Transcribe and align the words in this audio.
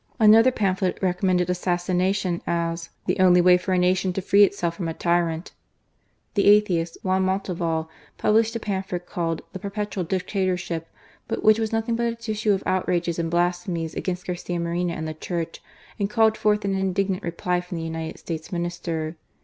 Another 0.19 0.49
pamphlet 0.49 0.97
recommended 0.99 1.47
assassination 1.47 2.41
as 2.47 2.89
"the 3.05 3.19
only 3.19 3.39
way 3.39 3.55
for 3.55 3.71
a 3.71 3.77
nation 3.77 4.11
to 4.13 4.19
free 4.23 4.43
itself 4.43 4.73
from 4.75 4.87
a 4.87 4.95
tyrant." 4.95 5.51
The 6.33 6.45
atheist 6.47 6.97
Juan 7.03 7.21
Montalvo, 7.21 7.87
published 8.17 8.55
a 8.55 8.59
pamphlet 8.59 9.05
called 9.05 9.43
the 9.53 9.59
Perpetual 9.59 10.03
Dictatorship, 10.03 10.87
which 11.41 11.59
was 11.59 11.71
nothing 11.71 11.95
but 11.95 12.11
a 12.11 12.15
tissue 12.15 12.51
of 12.53 12.63
outrages 12.65 13.19
and 13.19 13.29
blasphemies 13.29 13.93
against 13.93 14.25
Garcia 14.25 14.59
Moreno 14.59 14.91
and 14.95 15.07
the 15.07 15.13
Church, 15.13 15.61
and 15.99 16.09
called 16.09 16.35
forth 16.35 16.65
an 16.65 16.73
indig 16.73 17.09
nant 17.09 17.21
reply 17.21 17.61
from 17.61 17.77
the 17.77 17.83
United 17.83 18.17
States 18.17 18.51
Minister. 18.51 19.17